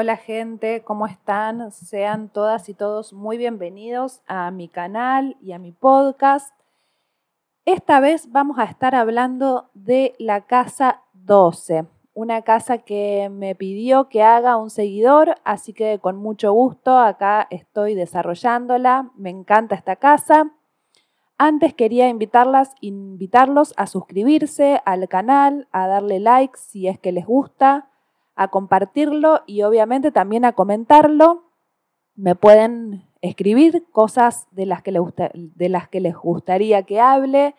[0.00, 1.72] Hola gente, ¿cómo están?
[1.72, 6.54] Sean todas y todos muy bienvenidos a mi canal y a mi podcast.
[7.64, 14.08] Esta vez vamos a estar hablando de la casa 12, una casa que me pidió
[14.08, 19.10] que haga un seguidor, así que con mucho gusto acá estoy desarrollándola.
[19.16, 20.52] Me encanta esta casa.
[21.38, 27.26] Antes quería invitarlas, invitarlos a suscribirse al canal, a darle like si es que les
[27.26, 27.88] gusta
[28.38, 31.42] a compartirlo y obviamente también a comentarlo.
[32.14, 35.02] Me pueden escribir cosas de las que les,
[35.34, 37.56] de las que les gustaría que hable.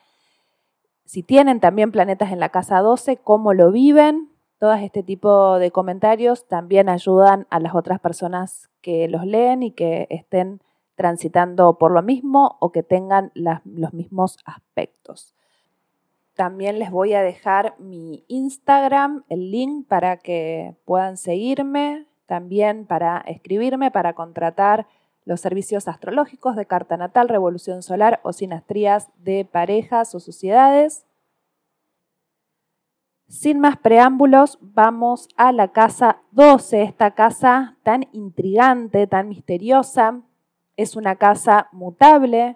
[1.03, 4.31] Si tienen también planetas en la casa 12, cómo lo viven.
[4.57, 9.71] Todo este tipo de comentarios también ayudan a las otras personas que los leen y
[9.71, 10.61] que estén
[10.95, 15.35] transitando por lo mismo o que tengan los mismos aspectos.
[16.39, 23.17] También les voy a dejar mi Instagram, el link para que puedan seguirme, también para
[23.27, 24.87] escribirme, para contratar
[25.25, 31.05] los servicios astrológicos de carta natal, revolución solar o sinastrías de parejas o sociedades.
[33.27, 40.21] Sin más preámbulos, vamos a la casa 12, esta casa tan intrigante, tan misteriosa.
[40.77, 42.55] Es una casa mutable,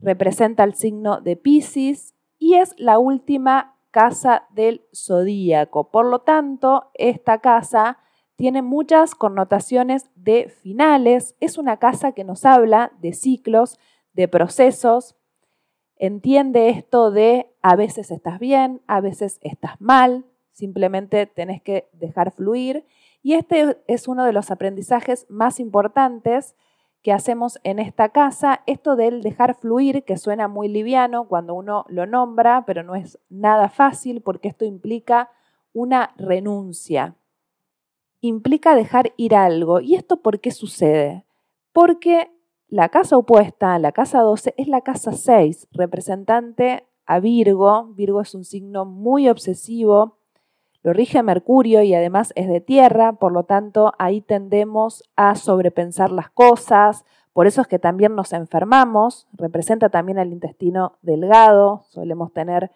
[0.00, 5.90] representa el signo de Pisces y es la última casa del zodíaco.
[5.90, 7.98] Por lo tanto, esta casa
[8.36, 11.34] tiene muchas connotaciones de finales.
[11.40, 13.78] Es una casa que nos habla de ciclos,
[14.12, 15.16] de procesos.
[15.96, 22.32] Entiende esto de a veces estás bien, a veces estás mal, simplemente tenés que dejar
[22.32, 22.84] fluir.
[23.22, 26.54] Y este es uno de los aprendizajes más importantes
[27.06, 31.84] que hacemos en esta casa, esto del dejar fluir, que suena muy liviano cuando uno
[31.88, 35.30] lo nombra, pero no es nada fácil porque esto implica
[35.72, 37.14] una renuncia.
[38.20, 39.78] Implica dejar ir algo.
[39.78, 41.24] ¿Y esto por qué sucede?
[41.72, 42.32] Porque
[42.66, 47.84] la casa opuesta, la casa 12, es la casa 6, representante a Virgo.
[47.94, 50.15] Virgo es un signo muy obsesivo,
[50.86, 56.12] lo rige Mercurio y además es de tierra, por lo tanto ahí tendemos a sobrepensar
[56.12, 62.32] las cosas, por eso es que también nos enfermamos, representa también el intestino delgado, solemos
[62.32, 62.70] tener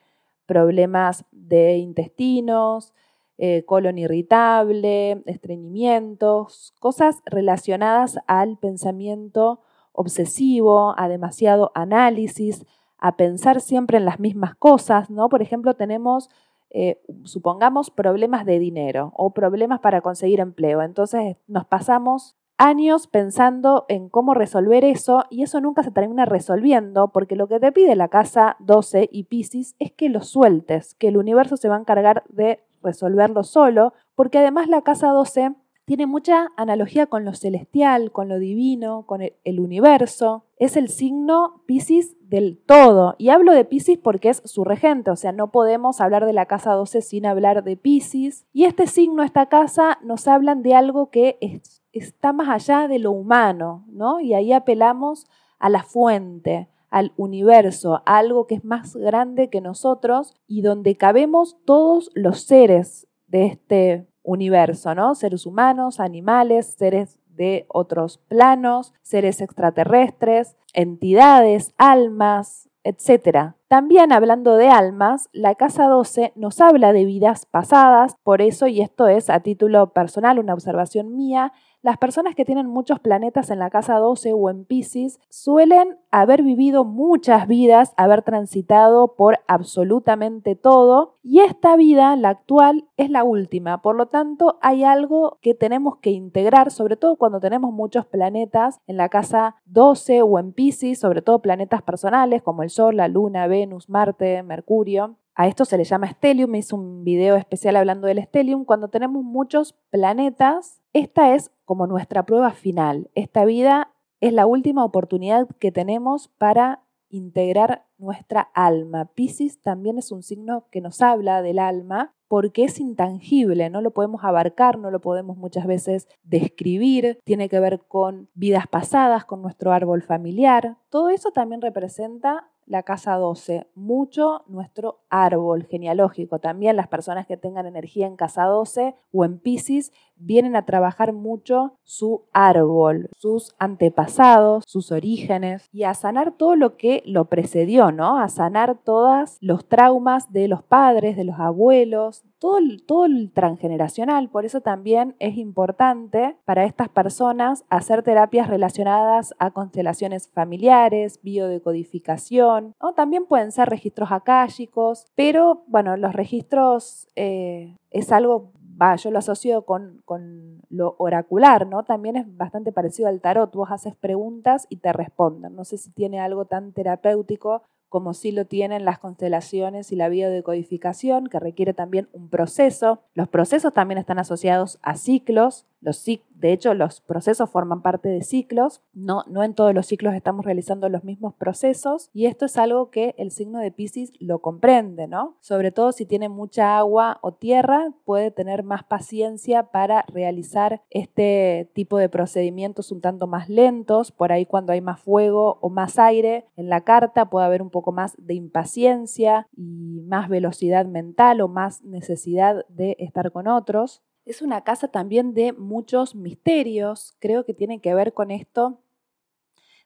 [0.46, 2.94] problemas de intestinos,
[3.38, 9.60] eh, colon irritable, estreñimientos, cosas relacionadas al pensamiento
[9.92, 12.66] obsesivo, a demasiado análisis,
[12.98, 15.28] a pensar siempre en las mismas cosas, ¿no?
[15.28, 16.28] Por ejemplo, tenemos
[16.70, 20.82] eh, supongamos, problemas de dinero o problemas para conseguir empleo.
[20.82, 27.08] Entonces nos pasamos años pensando en cómo resolver eso y eso nunca se termina resolviendo
[27.08, 31.08] porque lo que te pide la casa 12 y Pisces es que lo sueltes, que
[31.08, 35.54] el universo se va a encargar de resolverlo solo, porque además la casa 12
[35.90, 40.44] tiene mucha analogía con lo celestial, con lo divino, con el, universo.
[40.56, 43.16] Es el signo Pisces del todo.
[43.18, 46.46] Y hablo de Pisces porque es su regente, o sea, no podemos hablar de la
[46.46, 48.46] casa 12 sin hablar de Pisces.
[48.52, 53.10] Y este signo, esta casa, nos hablan de algo que está más allá de lo
[53.10, 54.20] humano, ¿no?
[54.20, 55.26] Y ahí apelamos
[55.58, 60.96] a la fuente, al universo, a algo que es más grande que nosotros y donde
[60.96, 65.14] cabemos todos los seres de este universo, ¿no?
[65.14, 73.54] Seres humanos, animales, seres de otros planos, seres extraterrestres, entidades, almas, etc.
[73.68, 78.80] También hablando de almas, la casa 12 nos habla de vidas pasadas, por eso, y
[78.80, 81.52] esto es a título personal, una observación mía,
[81.82, 86.42] las personas que tienen muchos planetas en la casa 12 o en Pisces suelen haber
[86.42, 93.24] vivido muchas vidas, haber transitado por absolutamente todo y esta vida, la actual, es la
[93.24, 93.80] última.
[93.80, 98.80] Por lo tanto, hay algo que tenemos que integrar, sobre todo cuando tenemos muchos planetas
[98.86, 103.08] en la casa 12 o en Pisces, sobre todo planetas personales como el Sol, la
[103.08, 105.16] Luna, Venus, Marte, Mercurio.
[105.34, 108.64] A esto se le llama stellium, hice un video especial hablando del stellium.
[108.66, 113.10] Cuando tenemos muchos planetas, esta es como nuestra prueba final.
[113.14, 119.06] Esta vida es la última oportunidad que tenemos para integrar nuestra alma.
[119.14, 123.90] Pisces también es un signo que nos habla del alma porque es intangible, no lo
[123.90, 129.42] podemos abarcar, no lo podemos muchas veces describir, tiene que ver con vidas pasadas, con
[129.42, 130.76] nuestro árbol familiar.
[130.90, 136.38] Todo eso también representa la casa 12, mucho nuestro árbol genealógico.
[136.38, 141.12] También las personas que tengan energía en casa 12 o en Pisces vienen a trabajar
[141.12, 147.90] mucho su árbol, sus antepasados, sus orígenes y a sanar todo lo que lo precedió,
[147.90, 148.18] ¿no?
[148.18, 153.30] A sanar todos los traumas de los padres, de los abuelos, todo el, todo el
[153.32, 154.30] transgeneracional.
[154.30, 162.74] Por eso también es importante para estas personas hacer terapias relacionadas a constelaciones familiares, biodecodificación,
[162.80, 168.52] o también pueden ser registros akáshicos, pero bueno, los registros eh, es algo
[168.96, 171.84] yo lo asocio con, con, lo oracular, ¿no?
[171.84, 173.54] También es bastante parecido al tarot.
[173.54, 175.54] Vos haces preguntas y te responden.
[175.54, 180.08] No sé si tiene algo tan terapéutico como sí lo tienen las constelaciones y la
[180.08, 183.02] biodecodificación, que requiere también un proceso.
[183.14, 185.66] Los procesos también están asociados a ciclos.
[185.80, 188.82] Los, de hecho, los procesos forman parte de ciclos.
[188.92, 192.10] No, no en todos los ciclos estamos realizando los mismos procesos.
[192.12, 195.36] Y esto es algo que el signo de Pisces lo comprende, ¿no?
[195.40, 201.70] Sobre todo si tiene mucha agua o tierra, puede tener más paciencia para realizar este
[201.74, 204.12] tipo de procedimientos un tanto más lentos.
[204.12, 207.70] Por ahí cuando hay más fuego o más aire en la carta puede haber un
[207.70, 214.02] poco más de impaciencia y más velocidad mental o más necesidad de estar con otros.
[214.30, 218.78] Es una casa también de muchos misterios, creo que tiene que ver con esto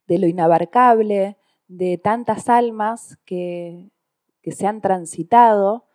[0.07, 3.89] de lo inabarcable, de tantas almas que,
[4.43, 5.87] que se han transitado.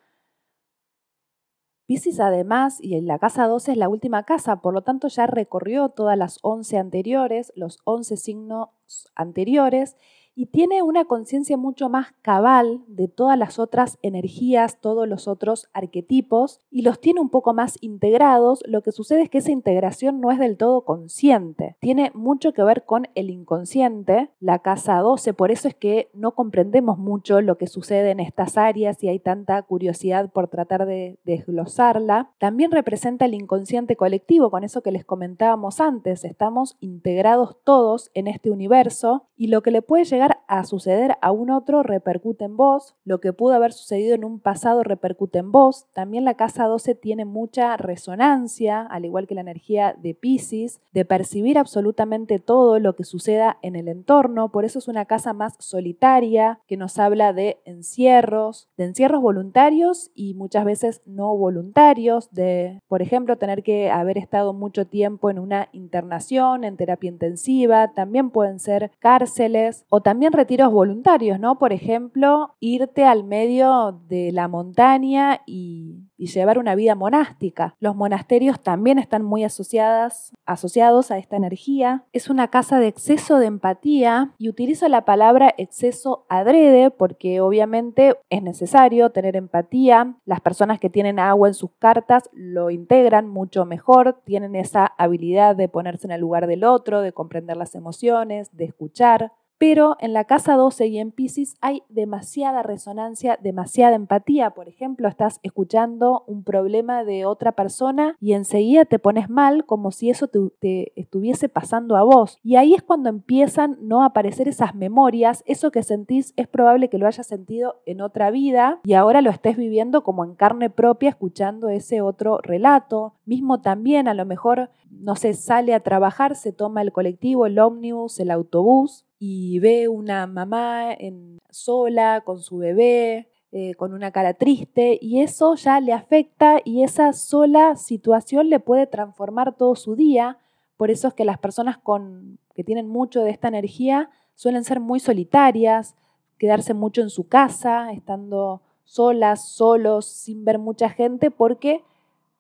[1.86, 5.28] Pisces además, y en la casa 12 es la última casa, por lo tanto ya
[5.28, 8.70] recorrió todas las 11 anteriores, los 11 signos
[9.14, 9.96] anteriores,
[10.36, 15.70] y tiene una conciencia mucho más cabal de todas las otras energías, todos los otros
[15.74, 18.64] arquetipos, y los tiene un poco más integrados.
[18.66, 21.76] Lo que sucede es que esa integración no es del todo consciente.
[21.80, 26.36] Tiene mucho que ver con el inconsciente, la casa 12, por eso es que no
[26.36, 31.20] comprendemos mucho lo que sucede en estas áreas y hay tanta curiosidad por tratar de
[31.26, 32.32] desglosarla.
[32.38, 38.28] También representa el inconsciente colectivo, con eso que les comentábamos antes, estamos integrados todos en
[38.28, 42.58] este universo y lo que le puede llegar a suceder a un otro repercute en
[42.58, 45.86] vos, lo que pudo haber sucedido en un pasado repercute en vos.
[45.94, 51.06] También la casa 12 tiene mucha resonancia, al igual que la energía de Pisces, de
[51.06, 55.54] percibir absolutamente todo lo que suceda en el entorno, por eso es una casa más
[55.60, 62.82] solitaria, que nos habla de encierros, de encierros voluntarios y muchas veces no voluntarios, de,
[62.88, 68.32] por ejemplo, tener que haber estado mucho tiempo en una internación, en terapia intensiva, también
[68.32, 71.60] pueden ser cárceles o también retiros voluntarios, ¿no?
[71.60, 77.76] Por ejemplo, irte al medio de la montaña y, llevar una vida monástica.
[77.80, 82.04] Los monasterios también están muy asociadas, asociados a esta energía.
[82.12, 88.16] Es una casa de exceso de empatía y utilizo la palabra exceso adrede porque obviamente
[88.30, 90.18] es necesario tener empatía.
[90.26, 95.56] Las personas que tienen agua en sus cartas lo integran mucho mejor, tienen esa habilidad
[95.56, 100.14] de ponerse en el lugar del otro, de comprender las emociones, de escuchar pero en
[100.14, 104.52] la casa 12 y en Pisces hay demasiada resonancia, demasiada empatía.
[104.52, 109.92] Por ejemplo, estás escuchando un problema de otra persona y enseguida te pones mal como
[109.92, 112.40] si eso te, estuviese pasando a vos.
[112.42, 115.44] Y ahí es cuando empiezan no a aparecer esas memorias.
[115.46, 119.30] Eso que sentís es probable que lo hayas sentido en otra vida y ahora lo
[119.30, 123.16] estés viviendo como en carne propia escuchando ese otro relato.
[123.26, 127.60] Mismo también a lo mejor, no sé, sale a trabajar, se toma el colectivo, el
[127.60, 134.12] ómnibus, el autobús y ve una mamá en, sola con su bebé, eh, con una
[134.12, 139.76] cara triste, y eso ya le afecta y esa sola situación le puede transformar todo
[139.76, 140.38] su día.
[140.78, 144.80] Por eso es que las personas con, que tienen mucho de esta energía suelen ser
[144.80, 145.96] muy solitarias,
[146.38, 151.84] quedarse mucho en su casa, estando solas, solos, sin ver mucha gente, porque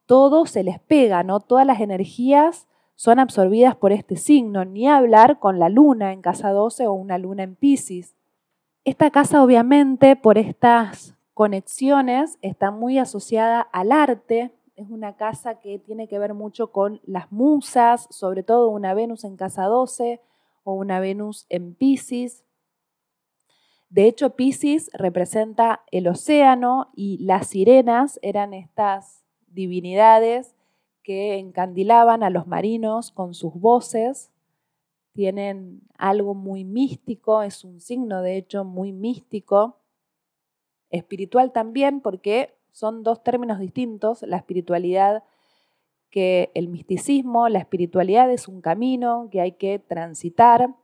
[0.05, 1.41] todo se les pega, ¿no?
[1.41, 2.68] Todas las energías
[2.99, 7.17] son absorbidas por este signo, ni hablar con la luna en casa 12 o una
[7.17, 8.13] luna en Pisces.
[8.83, 15.79] Esta casa obviamente por estas conexiones está muy asociada al arte, es una casa que
[15.79, 20.19] tiene que ver mucho con las musas, sobre todo una Venus en casa 12
[20.65, 22.43] o una Venus en Pisces.
[23.87, 30.53] De hecho, Pisces representa el océano y las sirenas eran estas divinidades
[31.09, 34.31] que encandilaban a los marinos con sus voces.
[35.11, 39.79] Tienen algo muy místico, es un signo de hecho muy místico,
[40.91, 45.23] espiritual también, porque son dos términos distintos, la espiritualidad
[46.11, 50.75] que el misticismo, la espiritualidad es un camino que hay que transitar,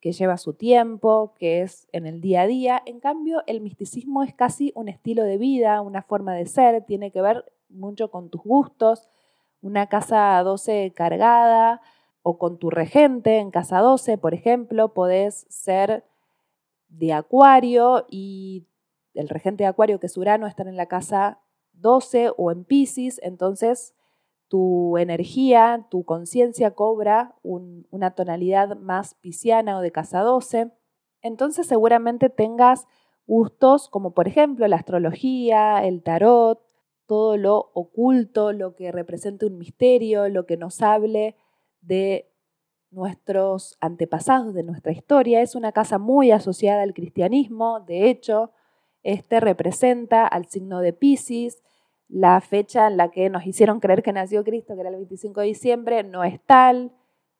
[0.00, 2.82] que lleva su tiempo, que es en el día a día.
[2.84, 7.12] En cambio, el misticismo es casi un estilo de vida, una forma de ser, tiene
[7.12, 9.08] que ver mucho con tus gustos,
[9.60, 11.80] una casa 12 cargada
[12.22, 16.04] o con tu regente en casa 12, por ejemplo, podés ser
[16.88, 18.66] de Acuario y
[19.14, 21.40] el regente de Acuario, que es Urano, estar en la casa
[21.74, 23.94] 12 o en Pisces, entonces
[24.48, 30.70] tu energía, tu conciencia cobra una tonalidad más pisciana o de casa 12.
[31.20, 32.86] Entonces seguramente tengas
[33.26, 36.62] gustos como por ejemplo la astrología, el tarot,
[37.06, 41.36] todo lo oculto, lo que represente un misterio, lo que nos hable
[41.80, 42.30] de
[42.90, 45.42] nuestros antepasados, de nuestra historia.
[45.42, 48.50] Es una casa muy asociada al cristianismo, de hecho,
[49.02, 51.62] este representa al signo de Pisces,
[52.08, 55.40] la fecha en la que nos hicieron creer que nació Cristo, que era el 25
[55.40, 56.92] de diciembre, no es tal.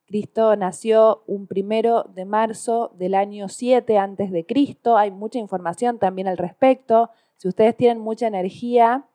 [0.07, 4.97] Cristo nació un primero de marzo del año 7 antes de Cristo.
[4.97, 7.11] Hay mucha información también al respecto.
[7.37, 9.07] Si ustedes tienen mucha energía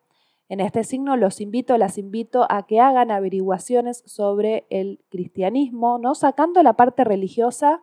[0.52, 6.14] en este signo, los invito, las invito a que hagan averiguaciones sobre el cristianismo, no
[6.14, 7.82] sacando la parte religiosa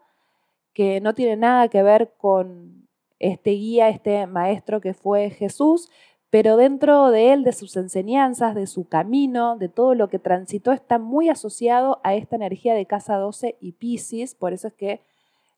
[0.74, 2.86] que no tiene nada que ver con
[3.20, 5.88] este guía, este maestro que fue Jesús,
[6.28, 10.72] pero dentro de él, de sus enseñanzas, de su camino, de todo lo que transitó,
[10.72, 15.00] está muy asociado a esta energía de casa 12 y Pisces, por eso es que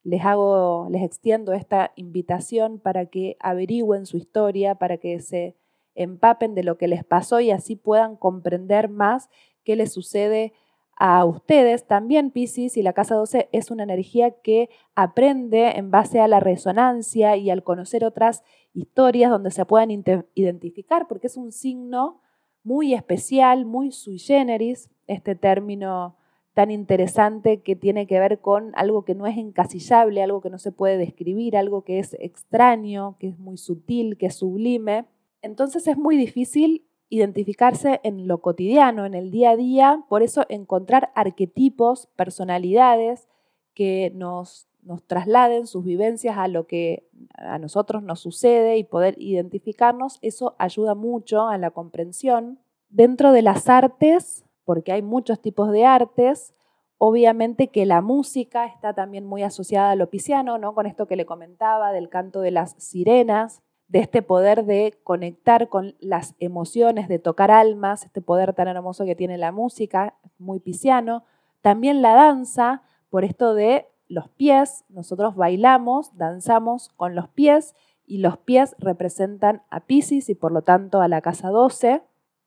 [0.04, 5.56] les hago, les extiendo esta invitación para que averigüen su historia, para que se
[5.94, 9.28] empapen de lo que les pasó y así puedan comprender más
[9.64, 10.52] qué les sucede
[10.96, 11.86] a ustedes.
[11.86, 16.40] También Pisces y la casa 12 es una energía que aprende en base a la
[16.40, 18.44] resonancia y al conocer otras
[18.74, 22.20] historias donde se puedan identificar, porque es un signo
[22.62, 26.16] muy especial, muy sui generis, este término
[26.54, 30.58] tan interesante que tiene que ver con algo que no es encasillable, algo que no
[30.58, 35.06] se puede describir, algo que es extraño, que es muy sutil, que es sublime.
[35.42, 40.46] Entonces es muy difícil identificarse en lo cotidiano, en el día a día, por eso
[40.48, 43.28] encontrar arquetipos, personalidades
[43.74, 49.16] que nos, nos trasladen sus vivencias a lo que a nosotros nos sucede y poder
[49.18, 52.60] identificarnos, eso ayuda mucho a la comprensión.
[52.88, 56.54] Dentro de las artes, porque hay muchos tipos de artes,
[56.98, 60.74] obviamente que la música está también muy asociada al opiciano, ¿no?
[60.74, 65.68] Con esto que le comentaba del canto de las sirenas, de este poder de conectar
[65.68, 70.60] con las emociones, de tocar almas, este poder tan hermoso que tiene la música, muy
[70.60, 71.24] pisciano.
[71.60, 77.74] También la danza, por esto de los pies, nosotros bailamos, danzamos con los pies
[78.06, 82.02] y los pies representan a Pisces y por lo tanto a la casa 12.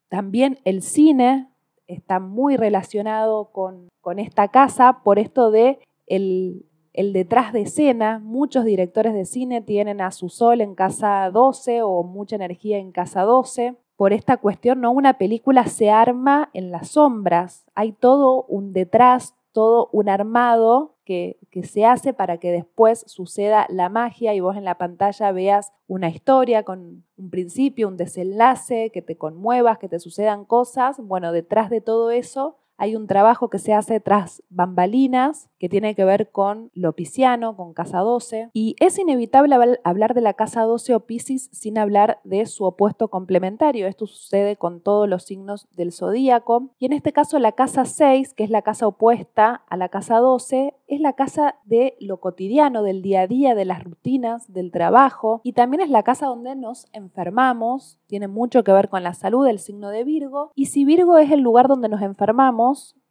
[0.08, 1.50] También el cine
[1.88, 8.20] está muy relacionado con, con esta casa por esto de el, el detrás de escena.
[8.20, 12.92] Muchos directores de cine tienen a su sol en casa 12 o mucha energía en
[12.92, 13.76] casa 12.
[13.96, 17.66] Por esta cuestión, no una película se arma en las sombras.
[17.76, 23.68] Hay todo un detrás, todo un armado que, que, se hace para que después suceda
[23.70, 28.90] la magia y vos en la pantalla veas una historia con un principio, un desenlace,
[28.92, 30.98] que te conmuevas, que te sucedan cosas.
[31.00, 35.96] Bueno, detrás de todo eso hay un trabajo que se hace tras bambalinas que tiene
[35.96, 38.50] que ver con lo pisciano, con casa 12.
[38.54, 43.08] Y es inevitable hablar de la casa 12 o Piscis sin hablar de su opuesto
[43.08, 43.88] complementario.
[43.88, 46.72] Esto sucede con todos los signos del zodíaco.
[46.80, 50.18] Y en este caso la casa 6, que es la casa opuesta a la casa
[50.18, 54.72] 12, es la casa de lo cotidiano, del día a día, de las rutinas, del
[54.72, 55.40] trabajo.
[55.44, 58.00] Y también es la casa donde nos enfermamos.
[58.08, 60.52] Tiene mucho que ver con la salud, el signo de Virgo.
[60.56, 62.63] Y si Virgo es el lugar donde nos enfermamos,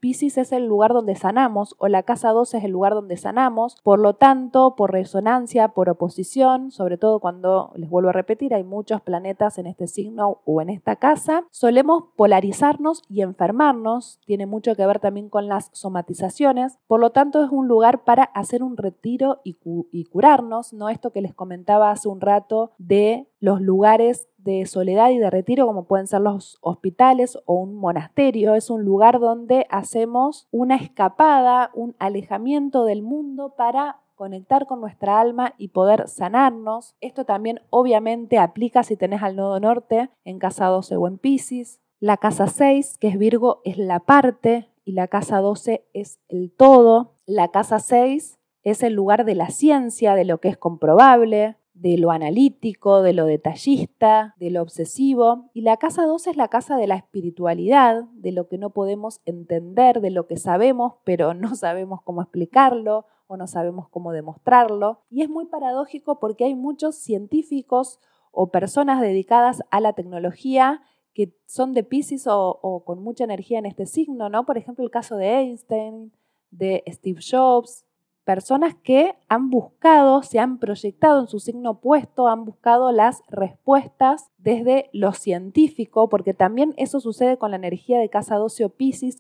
[0.03, 3.77] Pisces es el lugar donde sanamos o la casa 12 es el lugar donde sanamos.
[3.85, 8.65] Por lo tanto, por resonancia, por oposición, sobre todo cuando, les vuelvo a repetir, hay
[8.65, 14.19] muchos planetas en este signo o en esta casa, solemos polarizarnos y enfermarnos.
[14.27, 16.81] Tiene mucho que ver también con las somatizaciones.
[16.89, 19.57] Por lo tanto, es un lugar para hacer un retiro y,
[19.93, 20.73] y curarnos.
[20.73, 25.31] No esto que les comentaba hace un rato de los lugares de soledad y de
[25.31, 28.55] retiro como pueden ser los hospitales o un monasterio.
[28.55, 35.21] Es un lugar donde hacemos una escapada, un alejamiento del mundo para conectar con nuestra
[35.21, 36.95] alma y poder sanarnos.
[37.01, 41.81] Esto también obviamente aplica si tenés al nodo norte en casa 12 o en Pisces.
[41.99, 46.53] La casa 6, que es Virgo, es la parte y la casa 12 es el
[46.53, 47.15] todo.
[47.27, 51.97] La casa 6 es el lugar de la ciencia, de lo que es comprobable, de
[51.97, 55.51] lo analítico, de lo detallista, de lo obsesivo.
[55.55, 59.21] Y la casa 2 es la casa de la espiritualidad, de lo que no podemos
[59.25, 65.01] entender, de lo que sabemos, pero no sabemos cómo explicarlo o no sabemos cómo demostrarlo.
[65.11, 67.99] Y es muy paradójico porque hay muchos científicos
[68.31, 70.83] o personas dedicadas a la tecnología
[71.15, 74.47] que son de Pisces o, o con mucha energía en este signo, ¿no?
[74.47, 76.13] Por ejemplo, el caso de Einstein,
[76.51, 77.85] de Steve Jobs,
[78.25, 84.31] personas que han buscado, se han proyectado en su signo opuesto, han buscado las respuestas
[84.39, 88.73] desde lo científico, porque también eso sucede con la energía de casa 12 o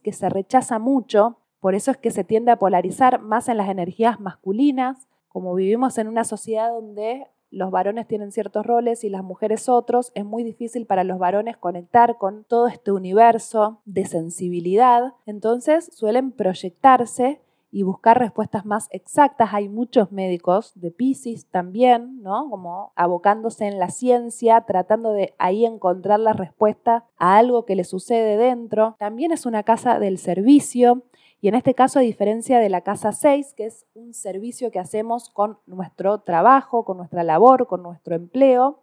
[0.03, 3.69] que se rechaza mucho, por eso es que se tiende a polarizar más en las
[3.69, 9.23] energías masculinas, como vivimos en una sociedad donde los varones tienen ciertos roles y las
[9.23, 15.15] mujeres otros, es muy difícil para los varones conectar con todo este universo de sensibilidad,
[15.27, 17.41] entonces suelen proyectarse
[17.73, 19.55] y buscar respuestas más exactas.
[19.55, 22.49] Hay muchos médicos de Pisces también, ¿no?
[22.51, 27.85] Como abocándose en la ciencia, tratando de ahí encontrar la respuesta a algo que le
[27.85, 28.95] sucede dentro.
[28.99, 31.03] También es una casa del servicio.
[31.41, 34.79] Y en este caso, a diferencia de la casa 6, que es un servicio que
[34.79, 38.83] hacemos con nuestro trabajo, con nuestra labor, con nuestro empleo,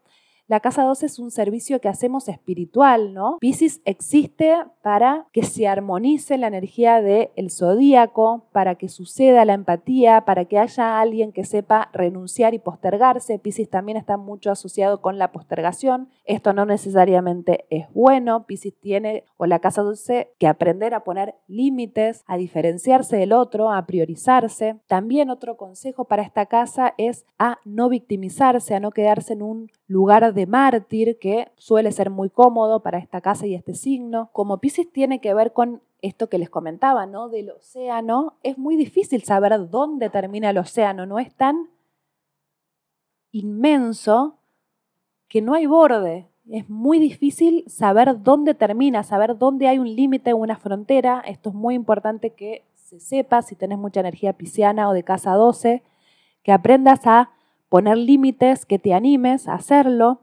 [0.50, 3.38] la casa 12 es un servicio que hacemos espiritual, ¿no?
[3.40, 10.26] Pisces existe para que se armonice la energía del zodíaco, para que suceda la empatía,
[10.26, 13.38] para que haya alguien que sepa renunciar y postergarse.
[13.38, 16.10] Pisces también está mucho asociado con la postergación.
[16.26, 18.48] Esto no necesariamente es bueno.
[18.48, 23.72] Pisces tiene, o la casa 12, que aprender a poner límites, a diferenciarse del otro,
[23.72, 24.78] a priorizarse.
[24.88, 29.70] También otro consejo para esta casa es a no victimizarse, a no quedarse en un
[29.86, 34.30] lugar de mártir que suele ser muy cómodo para esta casa y este signo.
[34.34, 37.30] Como Pisces tiene que ver con esto que les comentaba, ¿no?
[37.30, 41.70] Del océano, es muy difícil saber dónde termina el océano, no es tan
[43.32, 44.38] inmenso
[45.28, 46.28] que no hay borde.
[46.50, 51.22] Es muy difícil saber dónde termina, saber dónde hay un límite una frontera.
[51.26, 55.34] Esto es muy importante que se sepa si tenés mucha energía pisciana o de casa
[55.34, 55.84] 12,
[56.42, 57.30] que aprendas a
[57.70, 60.22] poner límites, que te animes a hacerlo,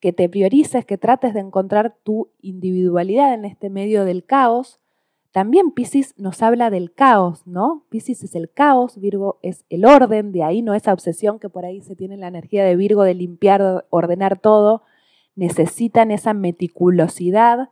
[0.00, 4.80] que te priorices, que trates de encontrar tu individualidad en este medio del caos.
[5.30, 7.84] También Pisces nos habla del caos, ¿no?
[7.88, 11.64] Pisces es el caos, Virgo es el orden, de ahí no esa obsesión que por
[11.64, 14.82] ahí se tiene la energía de Virgo de limpiar, ordenar todo.
[15.36, 17.68] Necesitan esa meticulosidad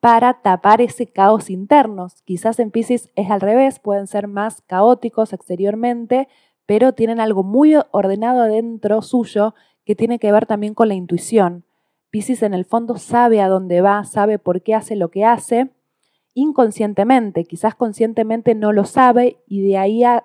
[0.00, 2.08] para tapar ese caos interno.
[2.24, 6.28] Quizás en Pisces es al revés, pueden ser más caóticos exteriormente,
[6.64, 11.65] pero tienen algo muy ordenado adentro suyo que tiene que ver también con la intuición.
[12.16, 15.68] Pisces en el fondo sabe a dónde va, sabe por qué hace lo que hace,
[16.32, 20.24] inconscientemente, quizás conscientemente no lo sabe y de ahí a,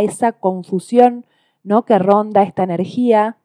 [0.00, 1.26] esa confusión
[1.62, 1.84] ¿no?
[1.84, 3.36] que ronda esta energía,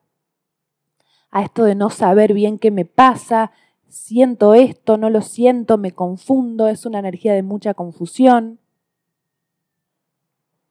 [1.31, 3.51] a esto de no saber bien qué me pasa,
[3.89, 8.61] siento esto, no lo siento, me confundo, es una energía de mucha confusión.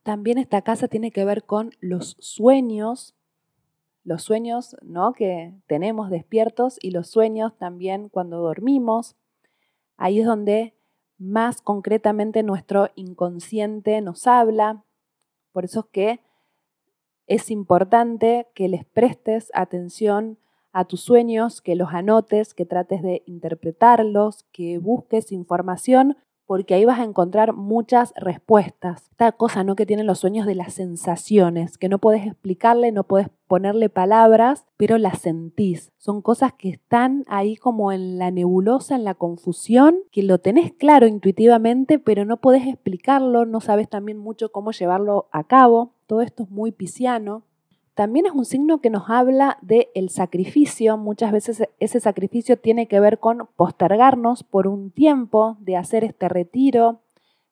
[0.05, 3.15] También esta casa tiene que ver con los sueños,
[4.05, 5.13] los sueños ¿no?
[5.13, 9.17] que tenemos despiertos y los sueños también cuando dormimos.
[9.97, 10.75] Ahí es donde
[11.19, 14.85] más concretamente nuestro inconsciente nos habla.
[15.53, 16.21] Por eso es que
[17.27, 20.39] es importante que les prestes atención
[20.73, 26.17] a tus sueños, que los anotes, que trates de interpretarlos, que busques información
[26.51, 29.05] porque ahí vas a encontrar muchas respuestas.
[29.13, 29.77] Esta cosa, ¿no?
[29.77, 34.67] Que tienen los sueños de las sensaciones, que no puedes explicarle, no puedes ponerle palabras,
[34.77, 35.93] pero las sentís.
[35.97, 40.73] Son cosas que están ahí como en la nebulosa, en la confusión, que lo tenés
[40.73, 45.95] claro intuitivamente, pero no podés explicarlo, no sabes también mucho cómo llevarlo a cabo.
[46.09, 47.45] Todo esto es muy pisciano.
[47.95, 50.97] También es un signo que nos habla del el sacrificio.
[50.97, 56.29] Muchas veces ese sacrificio tiene que ver con postergarnos por un tiempo, de hacer este
[56.29, 57.01] retiro,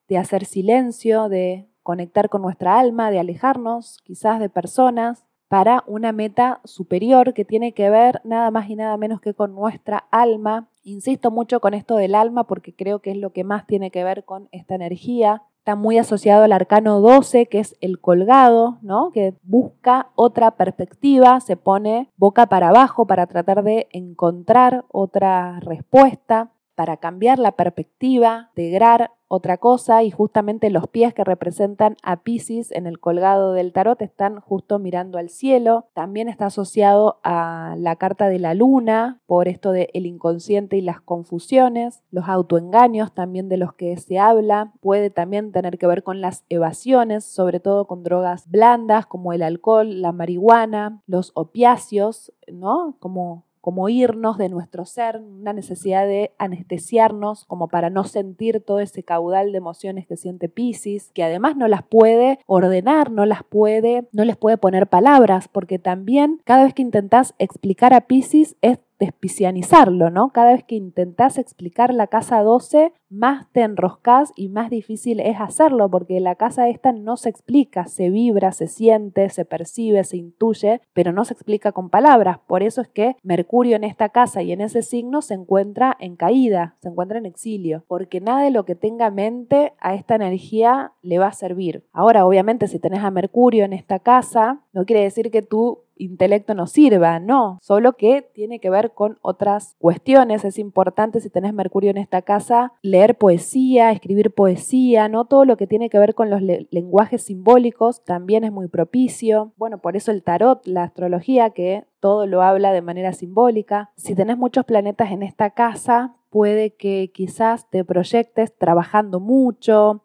[0.08, 6.12] de hacer silencio, de conectar con nuestra alma, de alejarnos quizás de personas para una
[6.12, 10.68] meta superior que tiene que ver nada más y nada menos que con nuestra alma.
[10.82, 14.04] Insisto mucho con esto del alma porque creo que es lo que más tiene que
[14.04, 19.10] ver con esta energía está muy asociado al arcano 12, que es el colgado, ¿no?
[19.12, 26.48] que busca otra perspectiva, se pone boca para abajo para tratar de encontrar otra respuesta
[26.78, 32.70] para cambiar la perspectiva, integrar otra cosa y justamente los pies que representan a Pisces
[32.70, 35.88] en el colgado del tarot están justo mirando al cielo.
[35.92, 40.80] También está asociado a la carta de la luna por esto de el inconsciente y
[40.80, 46.04] las confusiones, los autoengaños también de los que se habla, puede también tener que ver
[46.04, 52.32] con las evasiones, sobre todo con drogas blandas como el alcohol, la marihuana, los opiáceos,
[52.46, 52.94] ¿no?
[53.00, 58.80] Como como irnos de nuestro ser, una necesidad de anestesiarnos como para no sentir todo
[58.80, 63.42] ese caudal de emociones que siente Pisces, que además no las puede ordenar, no las
[63.44, 68.56] puede, no les puede poner palabras, porque también cada vez que intentás explicar a Pisces
[68.62, 70.30] es despicianizarlo, ¿no?
[70.30, 75.40] Cada vez que intentás explicar la casa 12, más te enroscas y más difícil es
[75.40, 80.16] hacerlo, porque la casa esta no se explica, se vibra, se siente, se percibe, se
[80.16, 82.38] intuye, pero no se explica con palabras.
[82.46, 86.16] Por eso es que Mercurio en esta casa y en ese signo se encuentra en
[86.16, 90.92] caída, se encuentra en exilio, porque nada de lo que tenga mente a esta energía
[91.02, 91.84] le va a servir.
[91.92, 96.54] Ahora, obviamente, si tenés a Mercurio en esta casa, no quiere decir que tú intelecto
[96.54, 100.44] no sirva, no, solo que tiene que ver con otras cuestiones.
[100.44, 105.26] Es importante si tenés Mercurio en esta casa, leer poesía, escribir poesía, ¿no?
[105.26, 109.52] Todo lo que tiene que ver con los lenguajes simbólicos también es muy propicio.
[109.56, 113.90] Bueno, por eso el tarot, la astrología, que todo lo habla de manera simbólica.
[113.96, 120.04] Si tenés muchos planetas en esta casa, puede que quizás te proyectes trabajando mucho,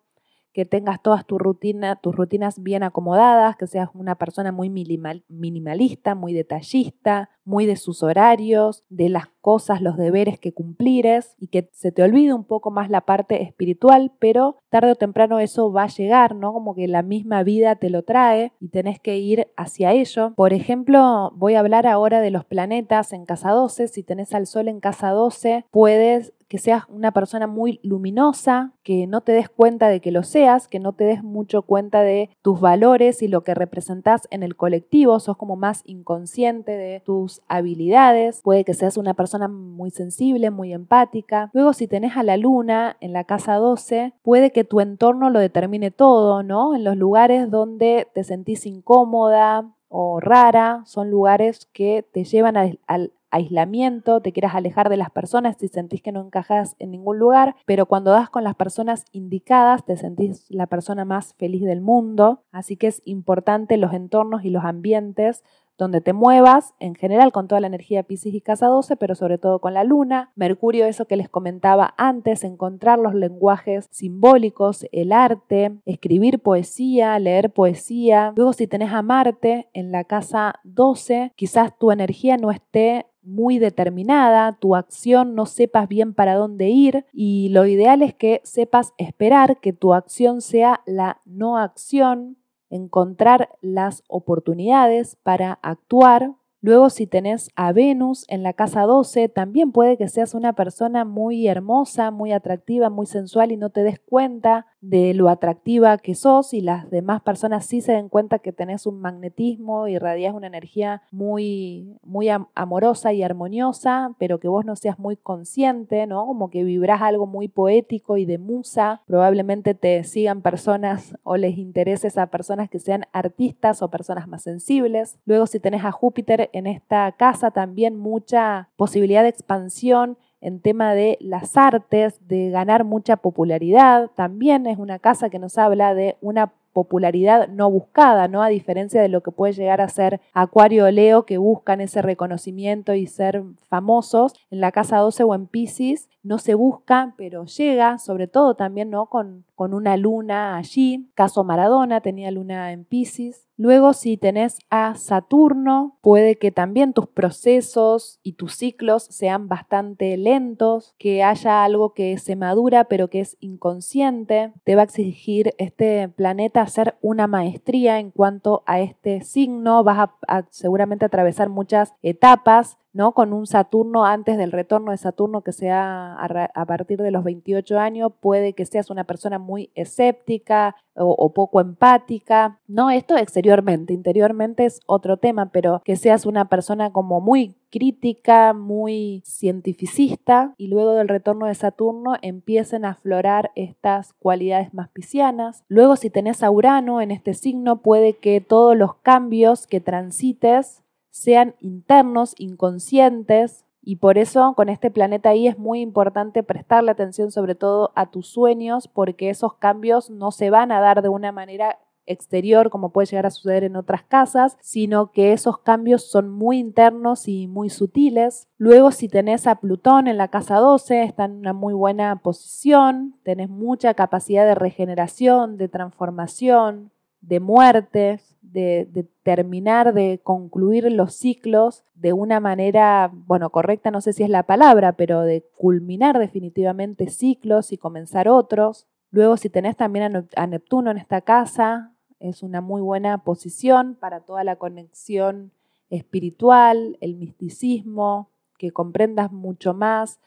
[0.53, 6.15] que tengas todas tu rutina, tus rutinas bien acomodadas, que seas una persona muy minimalista,
[6.15, 11.69] muy detallista, muy de sus horarios, de las cosas, los deberes que cumplires y que
[11.73, 15.83] se te olvide un poco más la parte espiritual, pero tarde o temprano eso va
[15.83, 16.53] a llegar, ¿no?
[16.53, 20.33] Como que la misma vida te lo trae y tenés que ir hacia ello.
[20.35, 23.89] Por ejemplo, voy a hablar ahora de los planetas en casa 12.
[23.89, 29.07] Si tenés al Sol en casa 12, puedes que seas una persona muy luminosa, que
[29.07, 32.29] no te des cuenta de que lo seas, que no te des mucho cuenta de
[32.43, 37.32] tus valores y lo que representas en el colectivo, sos como más inconsciente de tus
[37.47, 41.49] habilidades, puede que seas una persona muy sensible, muy empática.
[41.53, 45.39] Luego si tenés a la luna en la casa 12, puede que tu entorno lo
[45.39, 46.75] determine todo, ¿no?
[46.75, 52.79] En los lugares donde te sentís incómoda, o rara, son lugares que te llevan al,
[52.87, 57.17] al, aislamiento, te quieras alejar de las personas si sentís que no encajas en ningún
[57.17, 61.81] lugar, pero cuando das con las personas indicadas te sentís la persona más feliz del
[61.81, 65.43] mundo, así que es importante los entornos y los ambientes
[65.77, 69.37] donde te muevas, en general con toda la energía Pisces y Casa 12, pero sobre
[69.37, 70.31] todo con la Luna.
[70.35, 77.51] Mercurio, eso que les comentaba antes, encontrar los lenguajes simbólicos, el arte, escribir poesía, leer
[77.51, 78.33] poesía.
[78.35, 83.57] Luego si tenés a Marte en la Casa 12, quizás tu energía no esté muy
[83.57, 88.93] determinada, tu acción no sepas bien para dónde ir y lo ideal es que sepas
[88.97, 92.37] esperar que tu acción sea la no acción,
[92.73, 99.73] encontrar las oportunidades para actuar Luego, si tenés a Venus en la casa 12, también
[99.73, 103.99] puede que seas una persona muy hermosa, muy atractiva, muy sensual y no te des
[103.99, 108.51] cuenta de lo atractiva que sos y las demás personas sí se den cuenta que
[108.51, 114.65] tenés un magnetismo y radias una energía muy, muy amorosa y armoniosa, pero que vos
[114.65, 116.25] no seas muy consciente, ¿no?
[116.25, 119.01] Como que vibrás algo muy poético y de musa.
[119.05, 124.43] Probablemente te sigan personas o les intereses a personas que sean artistas o personas más
[124.43, 125.17] sensibles.
[125.25, 130.93] Luego, si tenés a Júpiter en esta casa también mucha posibilidad de expansión en tema
[130.93, 134.11] de las artes, de ganar mucha popularidad.
[134.15, 138.41] También es una casa que nos habla de una popularidad no buscada, ¿no?
[138.41, 142.01] A diferencia de lo que puede llegar a ser Acuario o Leo, que buscan ese
[142.01, 147.45] reconocimiento y ser famosos, en la casa 12 o en Pisces no se busca, pero
[147.45, 149.05] llega, sobre todo también, ¿no?
[149.05, 151.09] Con, con una luna allí.
[151.15, 153.47] Caso Maradona tenía luna en Pisces.
[153.55, 160.17] Luego, si tenés a Saturno, puede que también tus procesos y tus ciclos sean bastante
[160.17, 164.53] lentos, que haya algo que se madura pero que es inconsciente.
[164.63, 169.83] Te va a exigir este planeta hacer una maestría en cuanto a este signo.
[169.83, 173.13] Vas a, seguramente atravesar muchas etapas ¿no?
[173.13, 177.79] Con un Saturno antes del retorno de Saturno que sea a, partir de los 28
[177.79, 182.91] años, puede que seas una persona muy escéptica o, poco empática, ¿no?
[182.91, 189.23] Esto exteriormente, interiormente es otro tema, pero que seas una persona como muy crítica, muy
[189.25, 195.63] cientificista y luego del retorno de Saturno empiecen a aflorar estas cualidades más piscianas.
[195.67, 200.82] Luego si tenés a Urano en este signo puede que todos los cambios que transites
[201.13, 207.31] sean internos, inconscientes, y por eso con este planeta ahí es muy importante prestarle atención
[207.31, 211.31] sobre todo a tus sueños, porque esos cambios no se van a dar de una
[211.31, 216.29] manera exterior como puede llegar a suceder en otras casas, sino que esos cambios son
[216.29, 218.47] muy internos y muy sutiles.
[218.57, 223.19] Luego si tenés a Plutón en la casa 12, está en una muy buena posición,
[223.23, 226.91] tenés mucha capacidad de regeneración, de transformación,
[227.23, 234.13] de muertes, de, terminar, de concluir los ciclos de una manera, bueno, correcta no sé
[234.13, 238.87] si es la palabra, pero de culminar definitivamente ciclos y comenzar otros.
[239.09, 244.19] Luego, si tenés también a Neptuno en esta casa, es una muy buena posición para
[244.19, 245.51] toda la conexión
[245.89, 250.19] espiritual, el misticismo, que comprendas mucho más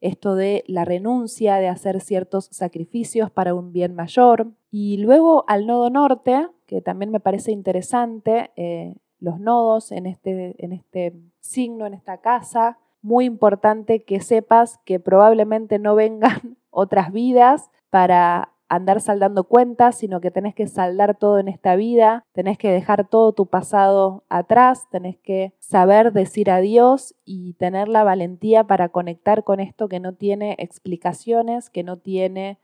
[0.00, 4.48] esto de la renuncia, de hacer ciertos sacrificios para un bien mayor.
[4.72, 10.56] Y luego al nodo norte, que también me parece interesante, eh, los nodos en este,
[10.64, 17.12] en este signo, en esta casa, muy importante que sepas que probablemente no vengan otras
[17.12, 22.56] vidas para andar saldando cuentas, sino que tenés que saldar todo en esta vida, tenés
[22.56, 28.64] que dejar todo tu pasado atrás, tenés que saber decir adiós y tener la valentía
[28.64, 32.58] para conectar con esto que no tiene explicaciones, que no tiene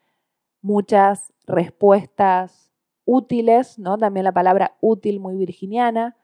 [0.61, 2.73] muchas respuestas
[3.05, 3.97] útiles, ¿no?
[3.99, 6.17] También la palabra útil muy virginiana,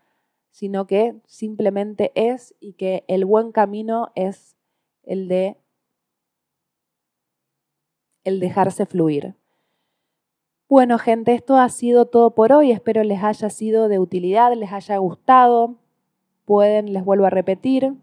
[0.50, 4.56] sino que simplemente es y que el buen camino es
[5.02, 5.56] el de
[8.24, 9.34] el dejarse fluir.
[10.68, 12.70] Bueno, gente, esto ha sido todo por hoy.
[12.70, 15.76] Espero les haya sido de utilidad, les haya gustado.
[16.44, 17.94] Pueden, les vuelvo a repetir,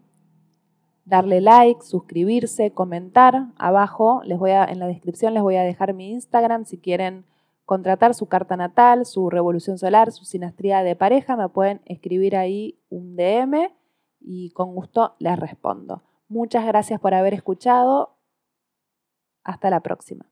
[1.04, 3.46] darle like, suscribirse, comentar.
[3.56, 7.24] Abajo les voy a, en la descripción les voy a dejar mi Instagram si quieren
[7.64, 12.78] contratar su carta natal, su revolución solar, su sinastría de pareja, me pueden escribir ahí
[12.90, 13.70] un DM
[14.20, 16.02] y con gusto les respondo.
[16.28, 18.16] Muchas gracias por haber escuchado.
[19.44, 20.31] Hasta la próxima.